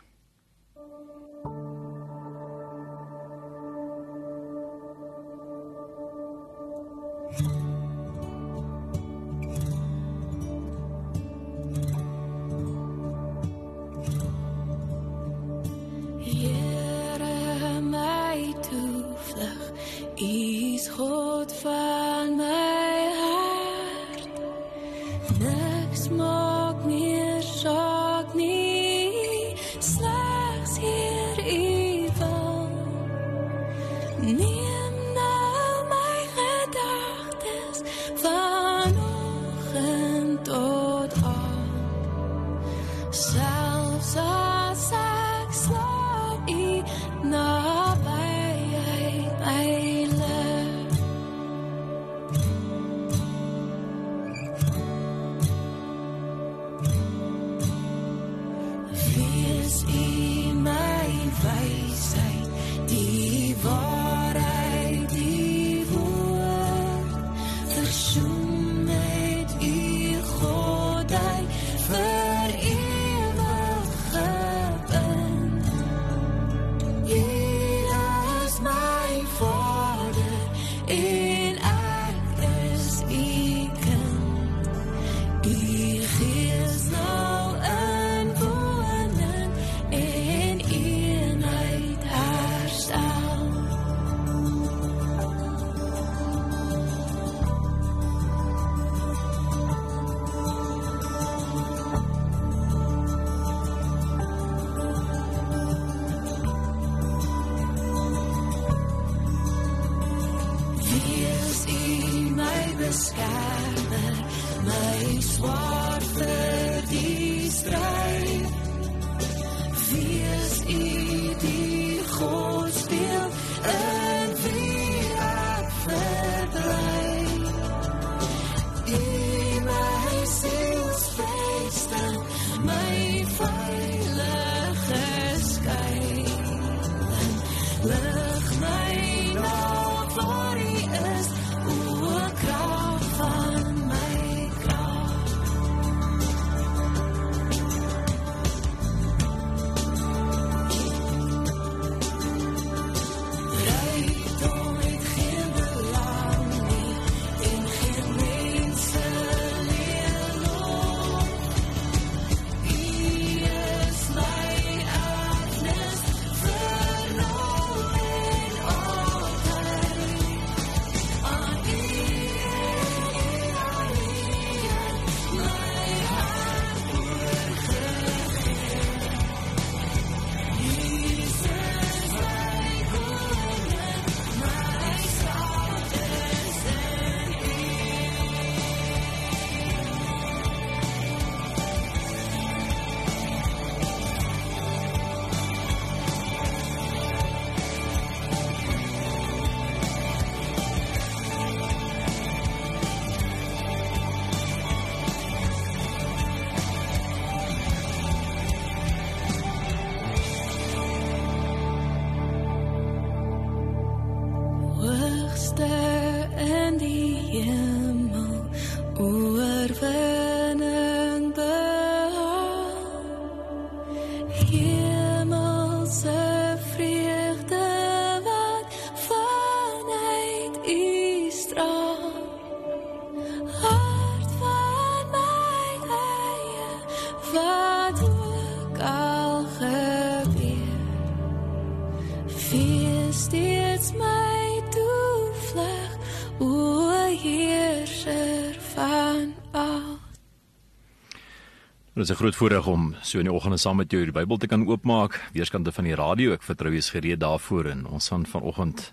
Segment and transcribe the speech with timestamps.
[251.96, 254.36] Dit is 'n groot voorreg om so in die oggend saam met jou die Bybel
[254.36, 256.32] te kan oopmaak, weerskante van die radio.
[256.32, 258.92] Ek vertrou jy is gereed daarvoor en ons gaan vanoggend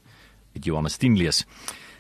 [0.55, 1.45] uit Johannes 10 lees.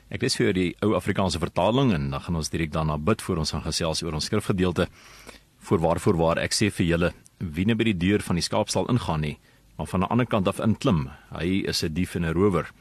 [0.09, 3.21] Ek lees vir jou die ou Afrikaanse vertaling en dan gaan ons direk daarna bid
[3.21, 4.87] voor ons gaan gesels oor ons skrifgedeelte.
[5.59, 8.87] Voor waarvoor waar ek sê vir julle, wie net by die deur van die skaapstal
[8.87, 9.39] ingaan nie,
[9.77, 12.71] maar van 'n ander kant af inklim, hy is 'n dief en 'n rower.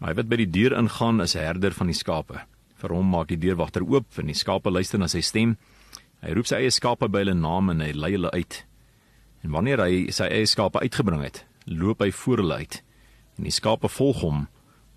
[0.00, 2.40] Maar hy wat by die deur ingaan is 'n herder van die skape.
[2.74, 5.56] Vir hom maak die deurwagter oop en die skape luister na sy stem.
[6.24, 8.62] Hy roep sy eie skape by hulle naam en hy lei hulle uit.
[9.44, 12.80] En wanneer hy sy eie skape uitgebring het, loop hy voor hulle uit.
[13.36, 14.46] En die skape volg hom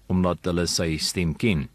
[0.09, 1.67] omdat hulle sy stem ken.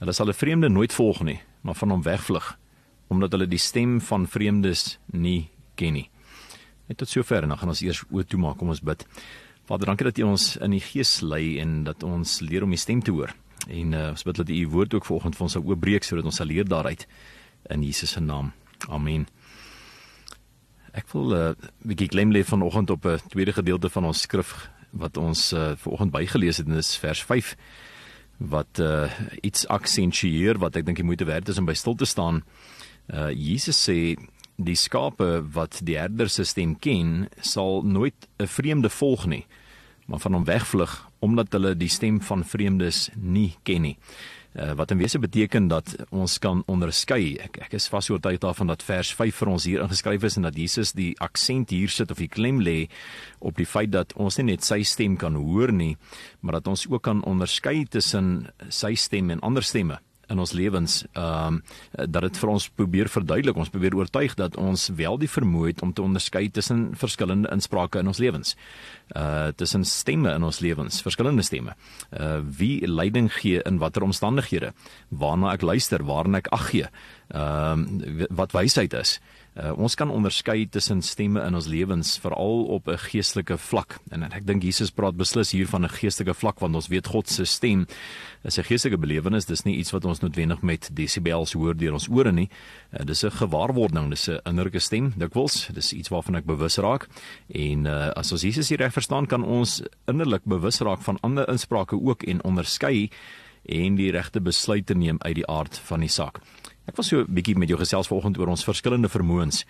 [0.00, 2.58] Hulle sal 'n vreemde nooit volg nie, maar van hom wegvlug
[3.08, 6.08] omdat hulle die stem van vreemdes nie ken nie.
[6.88, 9.06] Net tot sover en dan gaan ons eers oop toe maak om ons bid.
[9.68, 12.76] Vader, dankie dat U ons in die gees lei en dat ons leer om U
[12.76, 13.34] stem te hoor.
[13.68, 16.24] En uh, ons bid dat U U woord ook vanoggend vir ons sal oopbreek sodat
[16.24, 17.06] ons sal leer daaruit
[17.68, 18.52] in Jesus se naam.
[18.88, 19.26] Amen.
[20.92, 24.04] Ek wil 'n uh, eh, bietjie klem lê vanoggend op 'n uh, tweede gedeelte van
[24.04, 27.56] ons skrif wat ons uh, vanoggend bygelees het en dis vers 5
[28.36, 29.10] wat uh,
[29.40, 32.42] iets aksentueer wat ek dink jy moet werd is om by stil te staan.
[33.08, 34.16] Uh, Jesus sê
[34.56, 39.46] die skape wat die herder se stem ken, sal nooit 'n vreemde volg nie,
[40.06, 43.98] maar van hom wegvlug omdat hulle die stem van vreemdes nie ken nie
[44.54, 47.36] uh, wat in wese beteken dat ons kan onderskei.
[47.42, 50.48] Ek ek is vas oortuig daarvan dat vers 5 vir ons hier ingeskryf is en
[50.48, 52.88] dat Jesus die aksent hier sit of die klem lê
[53.40, 55.96] op die feit dat ons nie net sy stem kan hoor nie,
[56.40, 60.00] maar dat ons ook kan onderskei tussen sy stem en ander stemme
[60.32, 61.62] in ons lewens ehm um,
[61.92, 65.82] dat dit vir ons probeer verduidelik ons probeer oortuig dat ons wel die vermoë het
[65.84, 68.56] om te onderskei tussen verskillende insprake in ons lewens.
[69.16, 71.76] Uh tussen stemme in ons lewens verskillende stemme.
[72.10, 74.72] Uh wie leiding gee in watter omstandighede?
[75.08, 76.88] Waarna ek luister waarna ek ag gee?
[77.32, 79.18] Ehm um, wat wysheid is?
[79.18, 79.41] Uh,
[79.76, 83.98] ons kan onderskei tussen stemme in ons lewens veral op 'n geestelike vlak.
[84.10, 87.28] En ek dink Jesus praat beslis hier van 'n geestelike vlak want ons weet God
[87.28, 87.86] se stem
[88.44, 89.44] is 'n geestelike belewenis.
[89.44, 92.48] Dis nie iets wat ons noodwendig met desibels hoor deur ons ore nie.
[92.92, 95.68] Uh, dis 'n gewaarwording dis 'n innerlike stem dikwels.
[95.72, 97.08] Dis iets waarvan ek bewus raak.
[97.48, 101.48] En uh, as ons Jesus hier reg verstaan kan ons innerlik bewus raak van ander
[101.48, 103.10] insprake ook en onderskei
[103.62, 106.40] en die regte besluite neem uit die aard van die saak
[106.82, 109.64] Ek wil so 'n bietjie met jou gesels vanoggend oor ons verskillende vermoëns.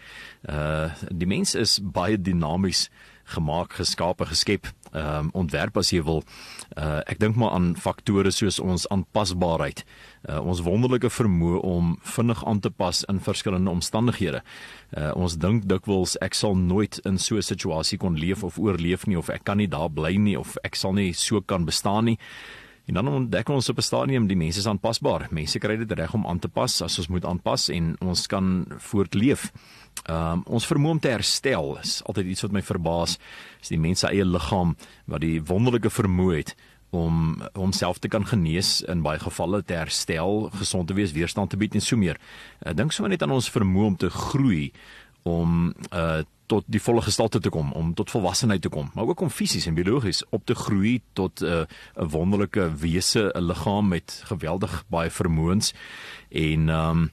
[0.49, 2.89] Uh die mens is baie dinamies
[3.25, 6.25] gemaak, geskape, geskep, ehm um, ontwerp as jy wil.
[6.77, 9.85] Uh ek dink maar aan faktore soos ons aanpasbaarheid,
[10.29, 14.43] uh ons wonderlike vermoë om vinnig aan te pas in verskillende omstandighede.
[14.97, 19.07] Uh ons dink dikwels ek sal nooit in so 'n situasie kon leef of oorleef
[19.07, 22.05] nie of ek kan nie daar bly nie of ek sal nie so kan bestaan
[22.05, 22.19] nie.
[22.87, 25.29] En dan ontdek ons op 'n stadium die mense is aanpasbaar.
[25.31, 28.67] Mense kry dit reg om aan te pas as ons moet aanpas en ons kan
[28.79, 29.53] voortleef.
[30.07, 33.19] Ehm um, ons vermoë om te herstel is altyd iets wat my verbaas.
[33.61, 36.57] Is die mense eie liggaam wat die wonderlike vermoë het
[36.91, 41.57] om homself te kan genees in baie gevalle te herstel, gesond te wees, weerstand te
[41.57, 42.19] bied en so meer.
[42.61, 44.73] Ek dink sommer net aan ons vermoë om te groei
[45.23, 49.25] om uh tot die volle gestalte te kom, om tot volwassenheid te kom, maar ook
[49.25, 51.65] om fisies en biologies op te groei tot 'n uh,
[51.97, 55.73] 'n wonderlike wese, 'n liggaam met geweldig baie vermoëns
[56.31, 57.11] en ehm um,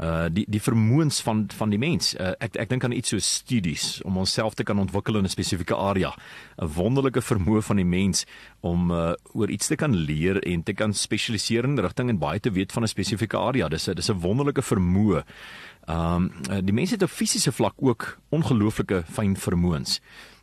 [0.00, 2.14] uh die die vermoëns van van die mens.
[2.14, 5.28] Uh, ek ek dink aan iets so studies om onsself te kan ontwikkel in 'n
[5.28, 6.14] spesifieke area.
[6.56, 8.24] 'n Wonderlike vermoë van die mens
[8.60, 12.40] om uh oor iets te kan leer en te kan spesialiseer in rigting en baie
[12.40, 13.68] te weet van 'n spesifieke area.
[13.68, 15.24] Dis 'n dis 'n wonderlike vermoë.
[15.88, 16.30] Um
[16.62, 20.00] die mense het op fisiese vlak ook ongelooflike fyn vermoëns.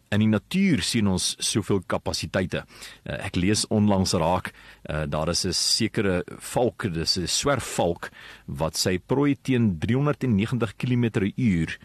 [0.10, 2.64] In die natuur sien ons soveel kapasiteite.
[3.06, 4.52] Uh, ek lees onlangs raak,
[4.90, 8.10] uh, daar is 'n sekere valk, dis 'n swerfvalk
[8.48, 11.78] wat sy prooi teen 390 km/h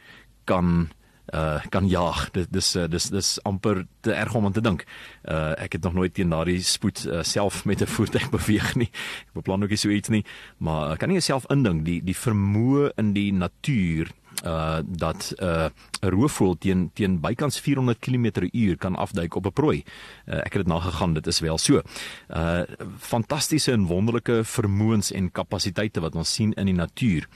[0.45, 0.91] kan
[1.33, 2.31] uh kan jaag.
[2.31, 4.85] Dit dis uh, dis dis amper te erg om aan te dink.
[5.25, 8.91] Uh ek het nog nooit teen daardie spoed uh, self met 'n voertuig beweeg nie.
[9.29, 10.25] Ek beplan ook nie so iets nie,
[10.59, 14.13] maar uh, kan nie jouself indink die die vermoë in die natuur
[14.45, 15.67] uh dat 'n uh,
[16.01, 19.85] roofvoël teen teen bykans 400 km/h kan afduik op 'n prooi.
[20.27, 21.83] Uh, ek het dit nagegaan, dit is wel so.
[22.29, 22.63] Uh
[22.99, 27.29] fantastiese en wonderlike vermoëns en kapasiteite wat ons sien in die natuur.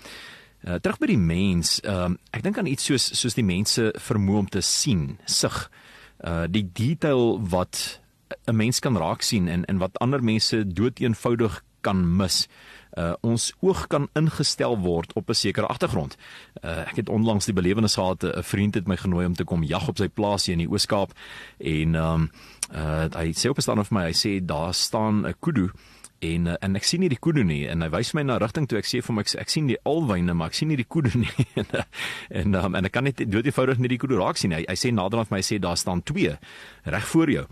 [0.67, 4.39] Uh, terug by die mens, uh, ek dink aan iets soos soos die mense vermoë
[4.43, 5.71] om te sien, sig.
[6.19, 8.01] Uh die detail wat
[8.51, 12.49] 'n mens kan raak sien en en wat ander mense doeteenvoudig kan mis.
[12.99, 16.17] Uh, ons oog kan ingestel word op 'n sekere agtergrond.
[16.65, 19.63] Uh, ek het onlangs die belewenis gehad 'n vriend het my genooi om te kom
[19.63, 21.13] jag op sy plaasie in die Oos-Kaap
[21.59, 22.31] en um,
[22.75, 25.71] uh, hy sê op staan of my hy sê daar staan 'n kudu uh,
[26.25, 28.89] en ek sien nie die koede nie en hy wys my na rigting toe ek
[28.89, 31.31] sê vir hom ek, ek sien die alwyne maar ek sien nie die koede nie.
[31.59, 31.83] En uh,
[32.31, 34.77] en, um, en ek kan net dood eenvoudig nie die koede raak sien hy, hy
[34.79, 36.35] sê naderhand my sê daar staan twee
[36.89, 37.45] reg voor jou.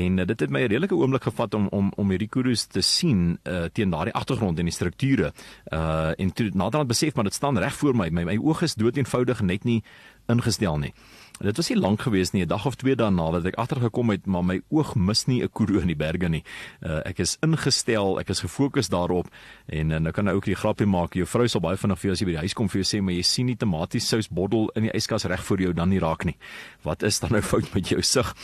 [0.00, 2.82] En uh, dit het my 'n redelike oomblik gevat om om om hierdie koedes te
[2.82, 5.32] sien uh, teen daardie agtergrond en die strukture.
[5.72, 8.08] Uh, en toe naderhand besef maar dit staan reg voor my.
[8.10, 9.82] My, my oog is dood eenvoudig net nie
[10.28, 10.94] ingestel nie
[11.42, 14.26] Dit was nie lank gewees nie, 'n dag of twee daarna dat ek agtergekom het,
[14.26, 16.44] maar my oog mis nie 'n koeroe in die berge nie.
[16.80, 19.26] Uh, ek is ingestel, ek is gefokus daarop
[19.66, 21.14] en uh, nou kan ek ook die grappie maak.
[21.14, 22.98] Jou vrou sal baie vinnig vir jou as jy by die huis kom vir jou
[22.98, 25.88] sê, maar jy sien nie tomaties sous bottel in die yskas reg voor jou dan
[25.88, 26.36] nie raak nie.
[26.84, 28.34] Wat is dan nou fout met jou sig?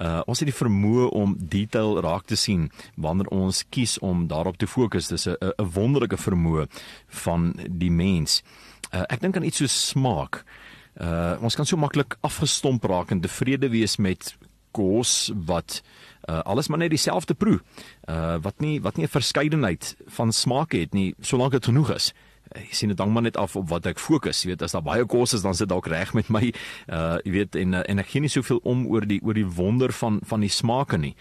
[0.00, 4.56] Uh, ons het die vermoë om detail raak te sien wanneer ons kies om daarop
[4.56, 5.08] te fokus.
[5.08, 6.68] Dis 'n wonderlike vermoë
[7.08, 8.42] van die mens.
[8.94, 10.44] Uh, ek dink aan iets so smaak.
[10.96, 14.32] Uh ons kan so maklik afgestomp raak en tevrede wees met
[14.76, 15.82] kos wat
[16.28, 17.60] uh alles maar net dieselfde proe.
[18.08, 22.12] Uh wat nie wat nie 'n verskeidenheid van smake het nie, solank dit genoeg is.
[22.54, 24.42] Uh, ek sien dit hang maar net af op wat ek fokus.
[24.42, 26.52] Jy weet, as daar baie kos is, dan sit dalk reg met my.
[26.88, 29.92] Uh jy weet en en ek gee nie soveel om oor die oor die wonder
[29.92, 31.14] van van die smake nie.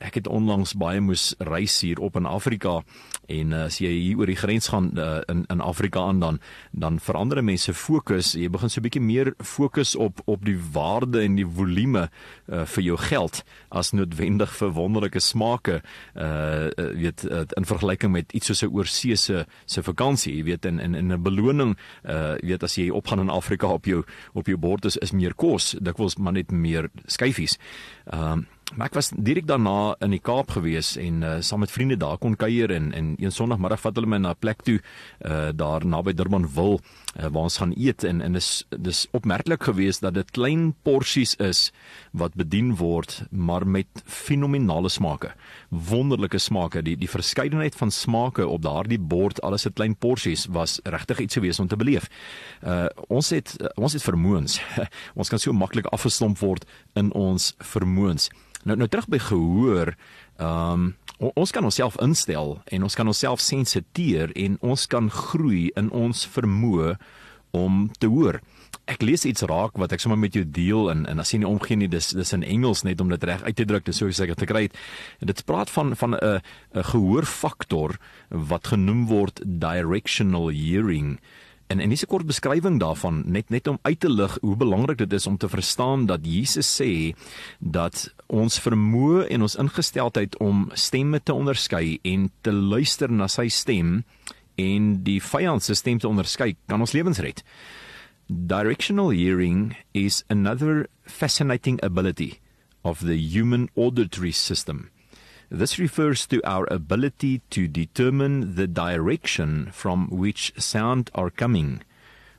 [0.00, 2.82] Ek het onlangs baie moes reis hier op in Afrika
[3.26, 6.40] en uh, as jy hier oor die grens gaan uh, in in Afrika aan dan
[6.70, 8.34] dan verander mense fokus.
[8.34, 12.08] Jy begin so 'n bietjie meer fokus op op die waarde en die volume
[12.46, 15.82] uh, vir jou geld as noodwendig vir wonderlike smake.
[16.14, 20.78] Uh weet uh, in vergelyking met iets soos 'n oorseese se vakansie, jy weet in
[20.80, 24.84] in 'n beloning uh weet as jy opgaan in Afrika op jou op jou bord
[24.84, 27.58] is is meer kos, dikwels maar net meer skyfies.
[28.06, 31.70] Ehm uh, Maar ek was direk daarna in die Kaap gewees en uh, saam met
[31.70, 34.80] vriende daar kon kuier en en een Sondagmiddag vat hulle my na 'n plek toe
[35.22, 40.02] uh, daar naby Durbanville uh, waar ons gaan eet en en is dis opmerklik geweest
[40.02, 41.70] dat dit klein porsies is
[42.10, 45.30] wat bedien word maar met fenominale smake.
[45.70, 46.82] Wonderlike smake.
[46.82, 51.34] Die die verskeidenheid van smake op daardie bord, alles in klein porsies was regtig iets
[51.34, 52.10] geweest om te beleef.
[52.62, 54.60] Uh ons het ons het vermoëns.
[55.20, 58.30] ons kan so maklik afgestomp word in ons vermoëns.
[58.66, 59.94] Nou nou terug by gehoor,
[60.42, 65.70] ehm um, ons kan onsself instel en ons kan onsself sensiteer en ons kan groei
[65.80, 66.90] in ons vermoë
[67.56, 68.42] om te hoor.
[68.84, 71.48] Ek lees iets raak wat ek sommer met jou deel en en as jy nie
[71.48, 74.10] omgee nie dis dis in Engels net om dit reg uit te druk dis so
[74.10, 74.66] seker te kry.
[75.22, 76.40] En dit praat van van 'n
[76.74, 77.96] 'n gehoorfaktor
[78.28, 81.18] wat genoem word directional hearing.
[81.66, 84.98] En en dis 'n kort beskrywing daarvan net net om uit te lig hoe belangrik
[84.98, 87.14] dit is om te verstaan dat Jesus sê
[87.58, 93.48] dat ons vermoë en ons ingesteldheid om stemme te onderskei en te luister na sy
[93.48, 94.04] stem
[94.54, 97.42] en die vyand se stem te onderskei kan ons lewens red.
[98.28, 102.38] Directional hearing is another fascinating ability
[102.82, 104.90] of the human auditory system.
[105.48, 111.82] This refers to our ability to determine the direction from which sound are coming.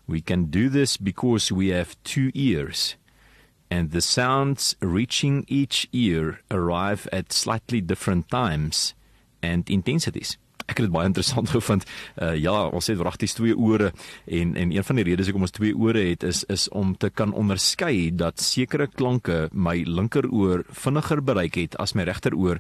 [0.08, 2.96] We can do this because we have two ears,
[3.72, 8.94] and the sounds reaching each ear arrive at slightly different times
[9.42, 10.38] and intensities.
[10.68, 11.86] Ek het dit baie interessant gevind.
[12.22, 13.92] Uh ja, ons het wragtig twee ore
[14.26, 17.10] en en een van die redes hoekom ons twee ore het is is om te
[17.10, 22.60] kan onderskei dat sekere klanke my linkeroor vinniger bereik het as my regteroor.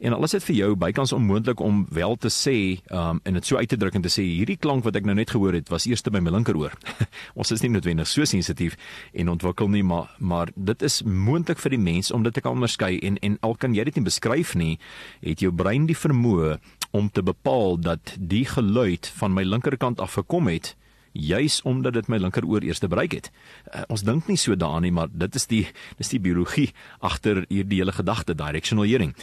[0.00, 2.56] En alles het vir jou bykans onmoontlik om wel te sê
[2.90, 5.14] um en dit so uit te druk en te sê hierdie klank wat ek nou
[5.14, 6.72] net gehoor het was eers by my linkeroor.
[7.40, 8.76] ons is nie noodwendig so sensitief
[9.12, 12.56] en ontwikkel nie, maar maar dit is moontlik vir die mens om dit te kan
[12.56, 14.78] onderskei en en al kan jy dit nie beskryf nie,
[15.20, 16.58] het jou brein die vermoë
[16.94, 20.76] om te bepaal dat die geluid van my linkerkant af gekom het
[21.14, 23.30] juis omdat dit my linkeroor eers bereik het.
[23.70, 25.64] Uh, ons dink nie so daaraan nie, maar dit is die
[25.98, 29.14] dis die biologie agter hierdie hele gedagte directional hearing.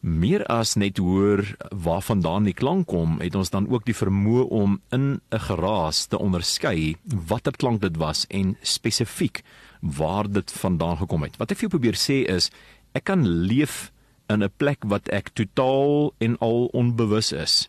[0.00, 1.44] Meer as net hoor
[1.76, 6.18] waarvandaan die klank kom, het ons dan ook die vermoë om in 'n geraas te
[6.18, 9.42] onderskei watter klank dit was en spesifiek
[9.80, 11.36] waar dit vandaan gekom het.
[11.36, 12.50] Wat ek vir jou probeer sê is,
[12.92, 13.92] ek kan leef
[14.30, 17.68] in 'n plek wat ek totaal en al onbewus is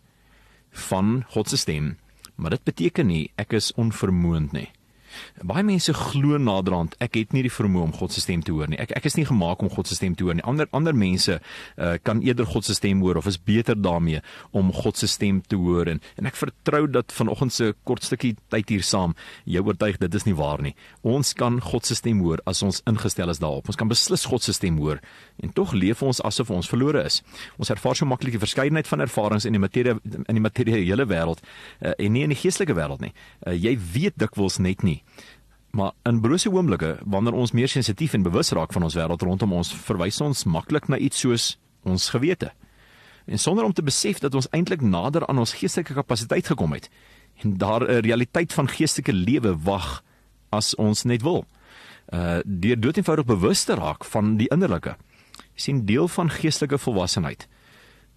[0.72, 1.98] van God se stem.
[2.36, 4.70] Maar dit beteken nie ek is onvermoond nie.
[5.44, 8.70] Baie mense glo naderhand ek het nie die vermoë om God se stem te hoor
[8.72, 8.80] nie.
[8.82, 10.46] Ek ek is nie gemaak om God se stem te hoor nie.
[10.48, 14.22] Ander ander mense uh, kan eerder God se stem hoor of is beter daarmee
[14.58, 18.36] om God se stem te hoor en en ek vertrou dat vanoggend se kort stukkie
[18.53, 19.15] tyd hier saam
[19.46, 20.75] jou oortuig dit is nie waar nie.
[21.01, 23.70] Ons kan God se stem hoor as ons ingestel is daarop.
[23.72, 25.01] Ons kan beslis God se stem hoor
[25.41, 27.22] en tog leef ons asof ons verlore is.
[27.58, 31.41] Ons ervaar so maklik die verskeidenheid van ervarings in die materie in die materiële wêreld
[31.41, 33.13] uh, en nie in die geestelike wêreld nie.
[33.46, 35.00] Uh, jy weet dikwels net nie.
[35.72, 39.53] Maar in brose oomblikke wanneer ons meer sensitief en bewus raak van ons wêreld rondom
[39.53, 42.51] ons, verwys ons maklik na iets soos ons gewete.
[43.25, 46.89] En sonder om te besef dat ons eintlik nader aan ons geestelike kapasiteit gekom het
[47.41, 50.03] en daar 'n realiteit van geestelike lewe wag
[50.50, 51.46] as ons net wil.
[52.10, 54.96] Uh deur dood eenvoudig bewus te raak van die innerlike.
[55.55, 57.48] sien deel van geestelike volwassenheid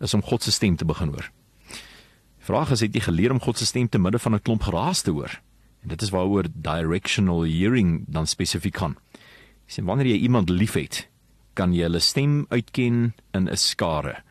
[0.00, 1.30] is om God se stem te begin hoor.
[2.38, 5.02] Vraag is het jy geleer om God se stem te midde van 'n klomp geraas
[5.02, 5.40] te hoor?
[5.84, 8.96] En dit is waaroor directional hearing dan spesifiek gaan.
[9.66, 11.04] Sien wanneer jy iemand liefhet,
[11.52, 14.22] kan jy hulle stem uitken in 'n skare.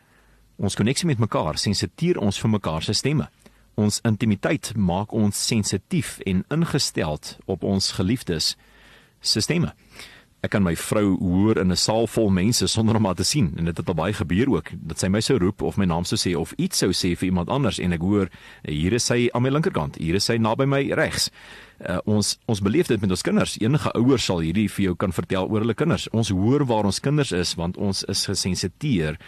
[0.58, 3.30] Ons koneksie met mekaar sensitiseer ons vir mekaar se stemme.
[3.74, 8.56] Ons intimiteit maak ons sensitief en ingesteld op ons geliefdes
[9.20, 9.74] se stemme
[10.44, 13.52] ek kan my vrou hoor in 'n saal vol mense sonder om haar te sien.
[13.56, 16.04] En dit het al baie gebeur ook dat sy my sou roep of my naam
[16.04, 17.78] sou sê of iets sou sê vir iemand anders.
[17.78, 18.28] En ek hoor
[18.62, 19.96] hier is sy aan my linkerkant.
[19.96, 21.30] Hier is sy naby my regs.
[21.80, 23.56] Uh, ons ons beleef dit met ons kinders.
[23.60, 26.08] Enige ouer sal hierdie vir jou kan vertel oor hulle kinders.
[26.12, 29.18] Ons hoor waar ons kinders is want ons is gesensitiseer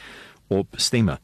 [0.49, 1.18] op stemme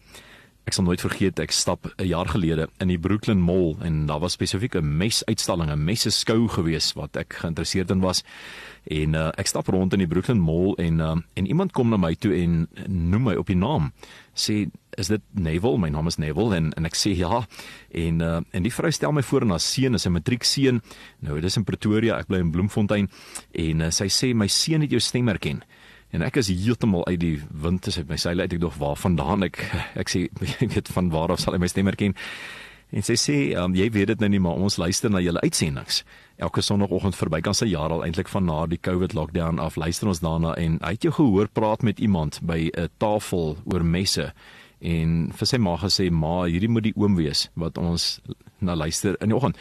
[0.62, 4.20] Ek sal nooit vergeet ek stap 'n jaar gelede in die Brooklyn Mall en daar
[4.20, 8.22] was spesifiek 'n mesuitstalling, 'n messe skou gewees wat ek geïnteresseerd in was.
[8.86, 11.96] En uh, ek stap rond in die Brooklyn Mall en uh, en iemand kom na
[11.96, 13.92] my toe en noem my op die naam.
[14.34, 15.78] Sê, "Is dit Neville?
[15.78, 17.46] My naam is Neville." En en ek sê, "Ja."
[17.90, 20.80] En uh, en die vrou stel my voor aan haar seun, is 'n matriekseun.
[21.18, 23.10] Nou, dit is in Pretoria, ek bly in Bloemfontein
[23.52, 25.62] en uh, sy sê, "My seun het jou stem herken."
[26.12, 28.98] En ek is heeltemal uit die wind as uit my seile uit ek dog waar
[29.00, 29.62] vandaan ek
[29.96, 30.26] ek sê
[30.64, 32.16] ek weet van waar af sal hy my stem herken.
[32.92, 36.02] En sy sê um, jy weet dit nou nie maar ons luister na julle uitsendings.
[36.36, 40.10] Elke sonoggend verby kan sy jaar al eintlik van na die COVID lockdown af luister
[40.12, 44.32] ons daarna en hy het jou gehoor praat met iemand by 'n tafel oor messe
[44.82, 48.20] en vir sy ma gesê ma hierdie moet die oom wees wat ons
[48.60, 49.56] na luister in die oggend.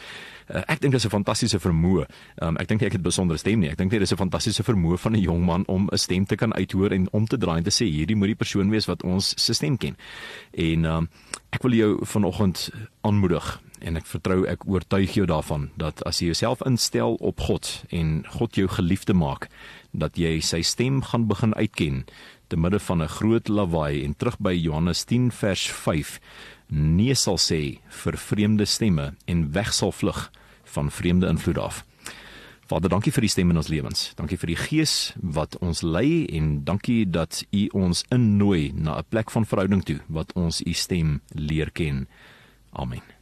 [0.52, 2.04] Uh, ek dink dis 'n fantastiese vermoë.
[2.42, 3.70] Um, ek dink ek het besondere stem nie.
[3.70, 6.36] Ek dink dit is 'n fantastiese vermoë van 'n jong man om 'n stem te
[6.36, 9.02] kan uithoor en om te draai en te sê hierdie moet die persoon wees wat
[9.02, 9.96] ons se stem ken.
[10.52, 11.08] En um,
[11.50, 16.26] ek wil jou vanoggend aanmoedig en ek vertrou ek oortuig jou daarvan dat as jy
[16.26, 19.48] jouself instel op God en God jou geliefde maak,
[19.92, 22.04] dat jy sy stem gaan begin uitken
[22.48, 26.20] te midde van 'n groot lawaai en terug by Johannes 10 vers 5
[26.68, 30.30] nee sal sê vir vreemde stemme en weg sal vlug
[30.72, 31.84] van vreemde invloed af.
[32.72, 34.12] Vader, dankie vir die stem in ons lewens.
[34.16, 39.08] Dankie vir die gees wat ons lei en dankie dat U ons innooi na 'n
[39.08, 42.08] plek van verhouding toe wat ons U stem leer ken.
[42.72, 43.21] Amen.